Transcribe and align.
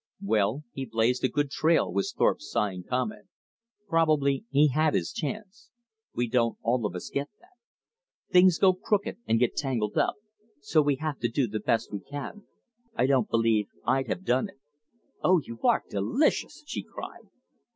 "Well, 0.23 0.63
he 0.73 0.85
blazed 0.85 1.23
a 1.23 1.29
good 1.29 1.51
trail," 1.51 1.93
was 1.93 2.11
Thorpe's 2.11 2.49
sighing 2.49 2.81
comment. 2.89 3.27
"Probably 3.87 4.45
he 4.49 4.69
had 4.69 4.95
his 4.95 5.11
chance. 5.13 5.69
We 6.15 6.27
don't 6.27 6.57
all 6.63 6.87
of 6.87 6.95
us 6.95 7.11
get 7.13 7.29
that. 7.39 7.53
Things 8.31 8.57
go 8.57 8.73
crooked 8.73 9.17
and 9.27 9.37
get 9.37 9.55
tangled 9.55 9.99
up, 9.99 10.15
so 10.59 10.81
we 10.81 10.95
have 10.95 11.19
to 11.19 11.29
do 11.29 11.45
the 11.47 11.59
best 11.59 11.93
we 11.93 11.99
can. 11.99 12.47
I 12.95 13.05
don't 13.05 13.29
believe 13.29 13.67
I'd 13.85 14.07
have 14.07 14.23
done 14.25 14.49
it." 14.49 14.57
"Oh, 15.23 15.39
you 15.39 15.59
are 15.61 15.83
delicious!" 15.87 16.63
she 16.65 16.81
cried. 16.81 17.27